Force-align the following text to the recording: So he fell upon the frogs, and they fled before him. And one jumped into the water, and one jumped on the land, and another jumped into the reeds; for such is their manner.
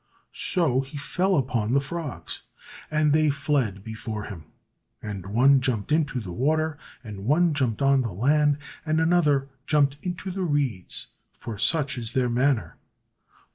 So 0.33 0.79
he 0.81 0.97
fell 0.97 1.35
upon 1.37 1.73
the 1.75 1.79
frogs, 1.79 2.41
and 2.89 3.13
they 3.13 3.29
fled 3.29 3.83
before 3.83 4.23
him. 4.23 4.45
And 4.99 5.27
one 5.27 5.61
jumped 5.61 5.91
into 5.91 6.19
the 6.19 6.31
water, 6.31 6.79
and 7.03 7.25
one 7.25 7.53
jumped 7.53 7.83
on 7.83 8.01
the 8.01 8.11
land, 8.11 8.57
and 8.83 8.99
another 8.99 9.47
jumped 9.67 9.97
into 10.01 10.31
the 10.31 10.41
reeds; 10.41 11.09
for 11.33 11.59
such 11.59 11.99
is 11.99 12.13
their 12.13 12.29
manner. 12.29 12.77